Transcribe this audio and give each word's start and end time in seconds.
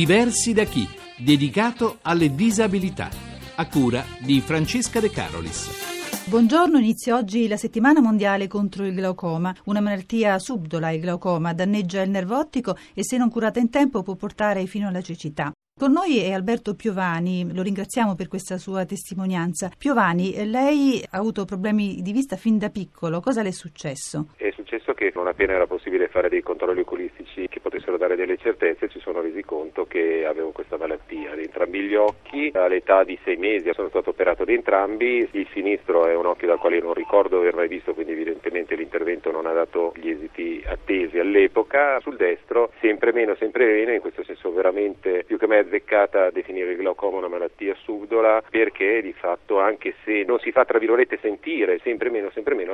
Diversi 0.00 0.54
da 0.54 0.64
chi? 0.64 0.88
Dedicato 1.18 1.98
alle 2.00 2.34
disabilità. 2.34 3.10
A 3.56 3.68
cura 3.68 4.02
di 4.18 4.40
Francesca 4.40 4.98
De 4.98 5.10
Carolis. 5.10 6.24
Buongiorno, 6.26 6.78
inizia 6.78 7.16
oggi 7.16 7.46
la 7.46 7.58
settimana 7.58 8.00
mondiale 8.00 8.46
contro 8.46 8.86
il 8.86 8.94
glaucoma, 8.94 9.54
una 9.64 9.80
malattia 9.80 10.38
subdola, 10.38 10.88
il 10.88 11.02
glaucoma, 11.02 11.52
danneggia 11.52 12.00
il 12.00 12.08
nervo 12.08 12.38
ottico 12.38 12.78
e 12.94 13.04
se 13.04 13.18
non 13.18 13.28
curata 13.28 13.60
in 13.60 13.68
tempo 13.68 14.02
può 14.02 14.14
portare 14.14 14.64
fino 14.64 14.88
alla 14.88 15.02
cecità. 15.02 15.52
Con 15.80 15.92
noi 15.92 16.18
è 16.18 16.32
Alberto 16.32 16.74
Piovani, 16.74 17.52
lo 17.54 17.62
ringraziamo 17.62 18.14
per 18.14 18.28
questa 18.28 18.58
sua 18.58 18.84
testimonianza. 18.84 19.70
Piovani, 19.78 20.46
lei 20.46 21.02
ha 21.10 21.16
avuto 21.16 21.46
problemi 21.46 22.02
di 22.02 22.12
vista 22.12 22.36
fin 22.36 22.58
da 22.58 22.68
piccolo, 22.68 23.20
cosa 23.20 23.42
le 23.42 23.48
è 23.48 23.52
successo? 23.52 24.28
È 24.36 24.49
successo 24.90 24.94
che 24.94 25.12
non 25.14 25.26
appena 25.26 25.54
era 25.54 25.66
possibile 25.66 26.08
fare 26.08 26.28
dei 26.28 26.42
controlli 26.42 26.80
oculistici 26.80 27.48
che 27.48 27.60
potessero 27.60 27.96
dare 27.96 28.16
delle 28.16 28.36
certezze, 28.36 28.88
ci 28.88 29.00
sono 29.00 29.20
resi 29.20 29.42
conto 29.42 29.86
che 29.86 30.24
avevo 30.26 30.50
questa 30.50 30.76
malattia. 30.76 31.34
Di 31.34 31.42
entrambi 31.42 31.80
gli 31.80 31.94
occhi, 31.94 32.50
all'età 32.54 33.04
di 33.04 33.18
sei 33.24 33.36
mesi 33.36 33.70
sono 33.72 33.88
stato 33.88 34.10
operato 34.10 34.44
di 34.44 34.54
entrambi, 34.54 35.28
il 35.30 35.48
sinistro 35.52 36.06
è 36.06 36.14
un 36.14 36.26
occhio 36.26 36.48
dal 36.48 36.58
quale 36.58 36.80
non 36.80 36.94
ricordo 36.94 37.38
aver 37.38 37.54
mai 37.54 37.68
visto, 37.68 37.94
quindi 37.94 38.12
evidentemente 38.12 38.74
l'intervento 38.74 39.30
non 39.30 39.46
ha 39.46 39.52
dato 39.52 39.92
gli 39.96 40.10
esiti 40.10 40.62
attesi 40.66 41.18
all'epoca. 41.18 42.00
Sul 42.00 42.16
destro 42.16 42.72
sempre 42.80 43.12
meno, 43.12 43.34
sempre 43.36 43.66
meno, 43.66 43.92
in 43.92 44.00
questo 44.00 44.24
senso 44.24 44.52
veramente 44.52 45.24
più 45.24 45.38
che 45.38 45.46
mai 45.46 45.58
azzeccata 45.58 46.30
definire 46.30 46.70
il 46.70 46.76
glaucoma 46.76 47.18
una 47.18 47.28
malattia 47.28 47.74
subdola 47.82 48.42
perché 48.48 49.02
di 49.02 49.12
fatto 49.12 49.58
anche 49.58 49.94
se 50.04 50.24
non 50.26 50.38
si 50.38 50.50
fa 50.52 50.64
tra 50.64 50.78
virgolette 50.78 51.18
sentire 51.20 51.78
sempre 51.82 52.10
meno 52.10 52.30
sempre 52.30 52.54
meno 52.54 52.72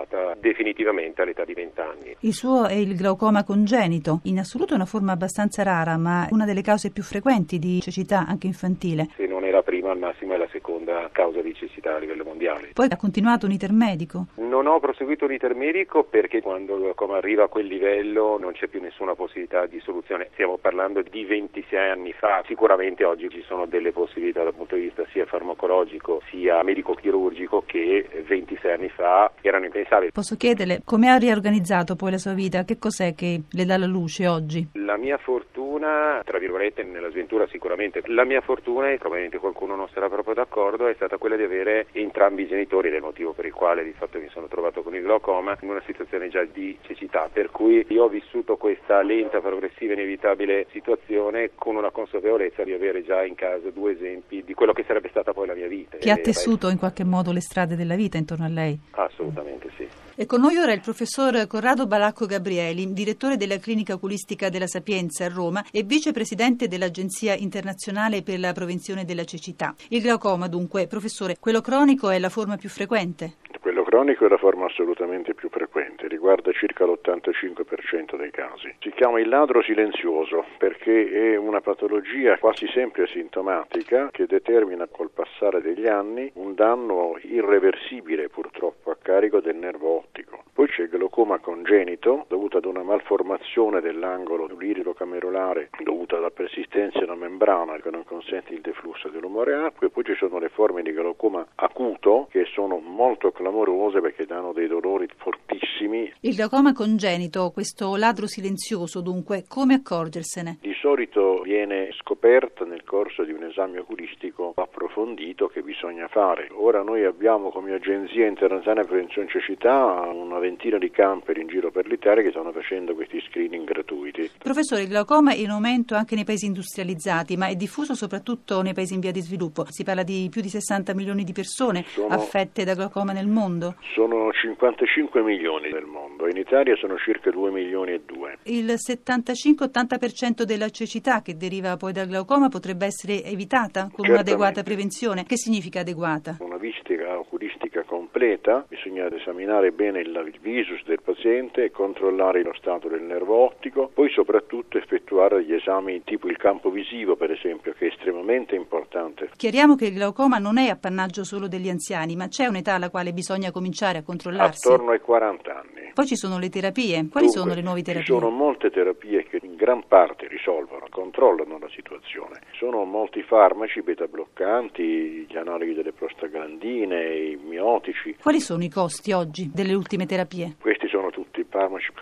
andata 0.00 0.36
definitivamente 0.40 1.22
all'età 1.22 1.44
di 1.44 1.54
20 1.54 1.80
anni. 1.80 2.16
Il 2.20 2.34
suo 2.34 2.66
è 2.66 2.74
il 2.74 2.96
glaucoma 2.96 3.44
congenito, 3.44 4.20
in 4.24 4.38
assoluto 4.38 4.72
è 4.72 4.76
una 4.76 4.84
forma 4.84 5.12
abbastanza 5.12 5.62
rara 5.62 5.96
ma 5.96 6.26
una 6.30 6.44
delle 6.44 6.62
cause 6.62 6.90
più 6.90 7.02
frequenti 7.02 7.58
di 7.58 7.80
cecità 7.80 8.26
anche 8.26 8.46
infantile. 8.46 9.08
Non 9.18 9.29
è 9.50 9.52
la 9.52 9.62
prima 9.62 9.90
al 9.90 9.98
massimo 9.98 10.34
è 10.34 10.36
la 10.36 10.48
seconda 10.50 11.08
causa 11.12 11.42
di 11.42 11.52
cecità 11.54 11.96
a 11.96 11.98
livello 11.98 12.24
mondiale. 12.24 12.70
Poi 12.72 12.86
ha 12.88 12.96
continuato 12.96 13.46
un 13.46 13.52
iter 13.52 13.72
medico? 13.72 14.26
Non 14.36 14.66
ho 14.66 14.78
proseguito 14.78 15.24
un 15.24 15.32
iter 15.32 15.54
medico 15.54 16.04
perché 16.04 16.40
quando 16.40 16.76
il 16.76 16.82
glaucoma 16.82 17.16
arriva 17.16 17.44
a 17.44 17.48
quel 17.48 17.66
livello 17.66 18.38
non 18.38 18.52
c'è 18.52 18.68
più 18.68 18.80
nessuna 18.80 19.14
possibilità 19.14 19.66
di 19.66 19.80
soluzione. 19.80 20.28
Stiamo 20.32 20.56
parlando 20.56 21.02
di 21.02 21.24
26 21.24 21.90
anni 21.90 22.12
fa. 22.12 22.42
Sicuramente 22.46 23.04
oggi 23.04 23.28
ci 23.28 23.42
sono 23.42 23.66
delle 23.66 23.90
possibilità 23.90 24.44
dal 24.44 24.54
punto 24.54 24.76
di 24.76 24.82
vista 24.82 25.04
sia 25.10 25.26
farmacologico 25.26 26.22
sia 26.30 26.62
medico-chirurgico 26.62 27.64
che 27.66 28.06
26 28.26 28.72
anni 28.72 28.88
fa 28.88 29.32
erano 29.40 29.64
impensabili. 29.64 30.12
Posso 30.12 30.36
chiederle 30.36 30.82
come 30.84 31.08
ha 31.08 31.16
riorganizzato 31.16 31.96
poi 31.96 32.12
la 32.12 32.18
sua 32.18 32.34
vita? 32.34 32.64
Che 32.64 32.78
cos'è 32.78 33.14
che 33.14 33.42
le 33.50 33.64
dà 33.64 33.76
la 33.76 33.86
luce 33.86 34.28
oggi? 34.28 34.68
La 34.74 34.96
mia 34.96 35.18
fortuna, 35.18 36.22
tra 36.24 36.38
virgolette, 36.38 36.84
nella 36.84 37.10
sventura 37.10 37.48
sicuramente, 37.48 38.02
la 38.06 38.24
mia 38.24 38.40
fortuna, 38.40 38.90
e 38.90 38.98
probabilmente 38.98 39.38
qualcuno 39.40 39.74
non 39.74 39.88
sarà 39.88 40.08
proprio 40.08 40.34
d'accordo, 40.34 40.86
è 40.86 40.94
stata 40.94 41.16
quella 41.16 41.36
di 41.36 41.42
avere 41.42 41.86
entrambi 41.92 42.42
i 42.42 42.46
genitori, 42.46 42.88
ed 42.88 42.94
è 42.94 42.96
il 42.98 43.02
motivo 43.02 43.32
per 43.32 43.46
il 43.46 43.52
quale 43.52 43.82
di 43.82 43.92
fatto 43.92 44.18
mi 44.18 44.28
sono 44.28 44.46
trovato 44.46 44.82
con 44.82 44.94
il 44.94 45.02
glaucoma, 45.02 45.56
in 45.62 45.70
una 45.70 45.82
situazione 45.84 46.28
già 46.28 46.44
di 46.44 46.78
cecità, 46.82 47.28
per 47.32 47.50
cui 47.50 47.84
io 47.88 48.04
ho 48.04 48.08
vissuto 48.08 48.56
questa 48.56 49.02
lenta, 49.02 49.40
progressiva, 49.40 49.94
inevitabile 49.94 50.66
situazione 50.70 51.50
con 51.54 51.76
una 51.76 51.90
consapevolezza 51.90 52.62
di 52.62 52.72
avere 52.72 53.02
già 53.02 53.24
in 53.24 53.34
casa 53.34 53.70
due 53.70 53.92
esempi 53.92 54.44
di 54.44 54.54
quello 54.54 54.72
che 54.72 54.84
sarebbe 54.86 55.08
stata 55.08 55.32
poi 55.32 55.46
la 55.46 55.54
mia 55.54 55.68
vita. 55.68 55.96
Che 55.96 56.10
ha 56.10 56.16
tessuto 56.16 56.68
in 56.68 56.78
qualche 56.78 57.04
modo 57.04 57.32
le 57.32 57.40
strade 57.40 57.74
della 57.74 57.96
vita 57.96 58.18
intorno 58.18 58.44
a 58.44 58.48
lei? 58.48 58.78
Assolutamente 58.92 59.70
sì. 59.76 59.88
E 60.20 60.26
con 60.26 60.42
noi 60.42 60.58
ora 60.58 60.74
il 60.74 60.82
professor 60.82 61.46
Corrado 61.46 61.86
Balacco 61.86 62.26
Gabrieli, 62.26 62.92
direttore 62.92 63.38
della 63.38 63.56
Clinica 63.56 63.94
Oculistica 63.94 64.50
della 64.50 64.66
Sapienza 64.66 65.24
a 65.24 65.28
Roma 65.30 65.64
e 65.72 65.82
vicepresidente 65.82 66.68
dell'Agenzia 66.68 67.34
Internazionale 67.34 68.20
per 68.20 68.38
la 68.38 68.52
Prevenzione 68.52 69.06
della 69.06 69.24
Cecità. 69.24 69.74
Il 69.88 70.02
glaucoma, 70.02 70.46
dunque, 70.46 70.86
professore, 70.86 71.38
quello 71.40 71.62
cronico 71.62 72.10
è 72.10 72.18
la 72.18 72.28
forma 72.28 72.58
più 72.58 72.68
frequente? 72.68 73.36
Quello 73.62 73.82
cronico 73.90 74.24
è 74.24 74.28
la 74.28 74.36
forma 74.36 74.66
assolutamente 74.66 75.34
più 75.34 75.48
frequente, 75.48 76.06
riguarda 76.06 76.52
circa 76.52 76.84
l'85% 76.84 78.16
dei 78.16 78.30
casi. 78.30 78.72
Si 78.78 78.92
chiama 78.92 79.18
il 79.18 79.28
ladro 79.28 79.62
silenzioso 79.62 80.44
perché 80.58 81.32
è 81.32 81.36
una 81.36 81.60
patologia 81.60 82.38
quasi 82.38 82.68
sempre 82.68 83.02
asintomatica 83.02 84.10
che 84.12 84.26
determina 84.26 84.86
col 84.86 85.10
passare 85.10 85.60
degli 85.60 85.88
anni 85.88 86.30
un 86.34 86.54
danno 86.54 87.18
irreversibile 87.22 88.28
purtroppo 88.28 88.92
a 88.92 88.96
carico 89.02 89.40
del 89.40 89.56
nervo 89.56 89.96
ottico. 89.96 90.44
Poi 90.52 90.68
c'è 90.68 90.82
il 90.82 90.88
glaucoma 90.88 91.38
congenito 91.38 92.26
dovuto 92.28 92.58
ad 92.58 92.66
una 92.66 92.84
malformazione 92.84 93.80
dell'angolo 93.80 94.46
lirico 94.56 94.92
camerolare 94.92 95.70
dovuta 95.82 96.16
alla 96.16 96.30
persistenza 96.30 97.00
della 97.00 97.16
membrana 97.16 97.78
che 97.78 97.90
non 97.90 98.04
consente 98.04 98.52
il 98.52 98.60
deflusso 98.60 99.08
dell'umore 99.08 99.54
acqua 99.54 99.88
e 99.88 99.90
poi 99.90 100.04
ci 100.04 100.14
sono 100.14 100.38
le 100.38 100.48
forme 100.48 100.82
di 100.82 100.92
glaucoma 100.92 101.44
acuto 101.56 102.28
che 102.30 102.44
sono 102.44 102.78
molto 102.78 103.32
clamorose 103.32 103.79
perché 104.00 104.26
danno 104.26 104.52
dei 104.52 104.68
dolori 104.68 105.08
fortissimi. 105.16 106.12
Il 106.20 106.34
glaucoma 106.34 106.72
congenito, 106.72 107.50
questo 107.50 107.96
ladro 107.96 108.26
silenzioso 108.26 109.00
dunque, 109.00 109.44
come 109.48 109.74
accorgersene? 109.74 110.58
Di 110.60 110.74
solito 110.80 111.42
viene 111.42 111.90
scoperta 111.98 112.64
nel 112.64 112.84
corso 112.84 113.22
di 113.22 113.32
un 113.32 113.44
esame 113.44 113.78
oculistico 113.78 114.52
approfondito 114.56 115.48
che 115.48 115.62
bisogna 115.62 116.08
fare. 116.08 116.48
Ora 116.52 116.82
noi 116.82 117.04
abbiamo 117.04 117.50
come 117.50 117.74
Agenzia 117.74 118.26
Internazionale 118.26 118.86
per 118.86 119.00
Prevenzione 119.00 119.28
Cecità 119.28 120.10
una 120.12 120.38
ventina 120.38 120.78
di 120.78 120.90
camper 120.90 121.36
in 121.36 121.48
giro 121.48 121.70
per 121.70 121.86
l'Italia 121.86 122.22
che 122.22 122.30
stanno 122.30 122.52
facendo 122.52 122.94
questi 122.94 123.20
screening 123.28 123.66
gratuiti. 123.66 124.30
Professore, 124.38 124.82
il 124.82 124.88
glaucoma 124.88 125.32
è 125.32 125.36
in 125.36 125.50
aumento 125.50 125.94
anche 125.94 126.14
nei 126.14 126.24
paesi 126.24 126.46
industrializzati, 126.46 127.36
ma 127.36 127.48
è 127.48 127.54
diffuso 127.54 127.94
soprattutto 127.94 128.62
nei 128.62 128.72
paesi 128.72 128.94
in 128.94 129.00
via 129.00 129.12
di 129.12 129.20
sviluppo. 129.20 129.66
Si 129.68 129.84
parla 129.84 130.02
di 130.02 130.28
più 130.30 130.40
di 130.40 130.48
60 130.48 130.94
milioni 130.94 131.24
di 131.24 131.32
persone 131.32 131.84
sono, 131.84 132.08
affette 132.08 132.64
da 132.64 132.74
glaucoma 132.74 133.12
nel 133.12 133.28
mondo. 133.28 133.74
Sono 133.94 134.32
55 134.32 135.22
milioni 135.22 135.70
nel 135.70 135.84
mondo, 135.84 136.26
in 136.26 136.36
Italia 136.36 136.74
sono 136.76 136.96
circa 136.96 137.30
2 137.30 137.50
milioni 137.50 137.92
e 137.92 138.00
2. 138.04 138.38
Il 138.44 138.74
75-80% 138.74 140.42
della 140.42 140.69
cecità 140.70 141.22
che 141.22 141.36
deriva 141.36 141.76
poi 141.76 141.92
dal 141.92 142.06
glaucoma 142.06 142.48
potrebbe 142.48 142.86
essere 142.86 143.22
evitata 143.24 143.82
con 143.82 144.04
Certamente. 144.04 144.12
un'adeguata 144.12 144.62
prevenzione. 144.62 145.24
Che 145.24 145.36
significa 145.36 145.80
adeguata? 145.80 146.36
Una 146.40 146.56
visita 146.56 146.78
oculistica 147.18 147.82
completa, 147.84 148.64
bisogna 148.68 149.08
esaminare 149.14 149.70
bene 149.72 150.00
il 150.00 150.38
visus 150.40 150.82
del 150.84 151.00
paziente 151.02 151.70
controllare 151.70 152.42
lo 152.42 152.54
stato 152.54 152.88
del 152.88 153.02
nervo 153.02 153.44
ottico, 153.44 153.90
poi 153.92 154.10
soprattutto 154.10 154.78
effettuare 154.78 155.44
gli 155.44 155.52
esami 155.54 156.02
tipo 156.04 156.28
il 156.28 156.36
campo 156.36 156.70
visivo 156.70 157.16
per 157.16 157.30
esempio 157.30 157.72
che 157.72 157.86
è 157.86 157.88
estremamente 157.88 158.54
importante. 158.54 159.30
Chiariamo 159.36 159.76
che 159.76 159.86
il 159.86 159.94
glaucoma 159.94 160.38
non 160.38 160.58
è 160.58 160.68
appannaggio 160.68 161.24
solo 161.24 161.48
degli 161.48 161.68
anziani, 161.68 162.16
ma 162.16 162.28
c'è 162.28 162.46
un'età 162.46 162.74
alla 162.74 162.90
quale 162.90 163.12
bisogna 163.12 163.50
cominciare 163.50 163.98
a 163.98 164.02
controllarsi. 164.02 164.66
Attorno 164.66 164.90
ai 164.92 165.00
40 165.00 165.54
anni. 165.54 165.90
Poi 165.92 166.06
ci 166.06 166.16
sono 166.16 166.38
le 166.38 166.48
terapie. 166.48 167.08
Quali 167.10 167.26
Dunque, 167.26 167.40
sono 167.40 167.54
le 167.54 167.62
nuove 167.62 167.82
terapie? 167.82 168.06
Ci 168.06 168.12
sono 168.12 168.30
molte 168.30 168.70
terapie 168.70 169.24
che 169.24 169.39
gran 169.70 169.86
parte 169.86 170.26
risolvono, 170.26 170.86
controllano 170.90 171.56
la 171.60 171.68
situazione. 171.68 172.40
Sono 172.54 172.82
molti 172.84 173.22
farmaci, 173.22 173.82
beta 173.82 174.06
bloccanti, 174.06 175.26
gli 175.28 175.36
analoghi 175.36 175.74
delle 175.74 175.92
prostaglandine, 175.92 177.14
i 177.14 177.36
miotici. 177.36 178.16
Quali 178.20 178.40
sono 178.40 178.64
i 178.64 178.68
costi 178.68 179.12
oggi 179.12 179.48
delle 179.54 179.74
ultime 179.74 180.06
terapie? 180.06 180.56
Questi 180.60 180.88
sono 180.88 181.10
tutti 181.10 181.46
farmaci 181.48 181.92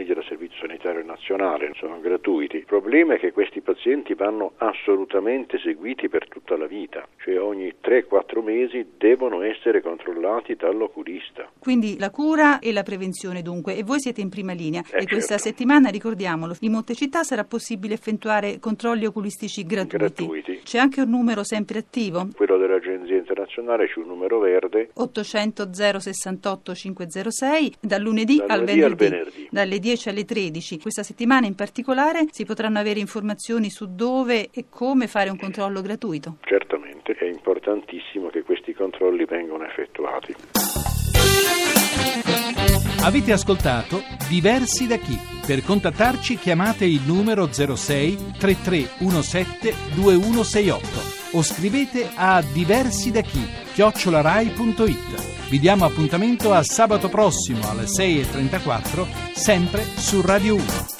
forniti 0.00 0.14
dal 0.14 0.24
Servizio 0.24 0.58
Sanitario 0.60 1.04
Nazionale, 1.04 1.72
sono 1.76 2.00
gratuiti. 2.00 2.56
Il 2.56 2.64
problema 2.64 3.14
è 3.14 3.18
che 3.18 3.32
questi 3.32 3.60
pazienti 3.60 4.14
vanno 4.14 4.52
assolutamente 4.56 5.58
seguiti 5.58 6.08
per 6.08 6.28
tutta 6.28 6.56
la 6.56 6.66
vita, 6.66 7.06
cioè 7.18 7.40
ogni 7.40 7.74
3-4 7.82 8.42
mesi 8.42 8.92
devono 8.96 9.42
essere 9.42 9.80
controllati 9.80 10.54
dall'oculista. 10.54 11.50
Quindi 11.58 11.98
la 11.98 12.10
cura 12.10 12.58
e 12.58 12.72
la 12.72 12.82
prevenzione 12.82 13.42
dunque, 13.42 13.76
e 13.76 13.82
voi 13.82 14.00
siete 14.00 14.20
in 14.20 14.30
prima 14.30 14.52
linea. 14.52 14.82
Eh, 14.90 15.02
e 15.02 15.06
questa 15.06 15.36
certo. 15.36 15.48
settimana, 15.48 15.90
ricordiamolo, 15.90 16.56
in 16.60 16.72
molte 16.72 16.94
città 16.94 17.22
sarà 17.22 17.44
possibile 17.44 17.94
effettuare 17.94 18.58
controlli 18.58 19.04
oculistici 19.04 19.64
gratuiti. 19.64 20.26
Gratuiti. 20.26 20.60
C'è 20.62 20.78
anche 20.78 21.02
un 21.02 21.10
numero 21.10 21.44
sempre 21.44 21.78
attivo? 21.78 22.28
Quello 22.34 22.56
dell'Agenzia 22.56 22.89
Internazionale 23.50 23.88
c'è 23.88 23.98
un 23.98 24.06
numero 24.06 24.38
verde 24.38 24.90
800 24.94 25.70
068 25.72 26.74
506 26.74 27.74
dal 27.80 28.00
lunedì, 28.00 28.36
Dal 28.36 28.50
al, 28.50 28.58
lunedì 28.60 28.82
al 28.82 28.94
venerdì, 28.94 29.10
venerdì. 29.10 29.48
dalle 29.50 29.78
10 29.80 30.08
alle 30.08 30.24
13. 30.24 30.78
Questa 30.78 31.02
settimana 31.02 31.46
in 31.46 31.56
particolare 31.56 32.26
si 32.30 32.44
potranno 32.44 32.78
avere 32.78 33.00
informazioni 33.00 33.68
su 33.68 33.92
dove 33.92 34.50
e 34.52 34.66
come 34.68 35.08
fare 35.08 35.30
un 35.30 35.36
controllo 35.36 35.80
gratuito. 35.82 36.36
Certamente 36.42 37.12
è 37.14 37.24
importantissimo 37.24 38.28
che 38.28 38.42
questi 38.42 38.72
controlli 38.72 39.24
vengano 39.24 39.64
effettuati. 39.64 40.34
Avete 43.02 43.32
ascoltato 43.32 44.02
Diversi 44.28 44.86
da 44.86 44.98
chi? 44.98 45.18
Per 45.46 45.64
contattarci 45.64 46.36
chiamate 46.36 46.84
il 46.84 47.00
numero 47.06 47.50
06 47.50 48.34
3317 48.38 49.74
2168 49.94 50.86
o 51.32 51.42
scrivete 51.42 52.10
a 52.14 52.42
diversi 52.42 53.10
da 53.10 53.22
chi 53.22 53.44
chiocciolarai.it. 53.72 55.48
Vi 55.48 55.58
diamo 55.58 55.86
appuntamento 55.86 56.52
a 56.52 56.62
sabato 56.62 57.08
prossimo 57.08 57.68
alle 57.70 57.84
6.34 57.84 59.06
sempre 59.34 59.82
su 59.96 60.20
Radio 60.20 60.56
1. 60.56 60.99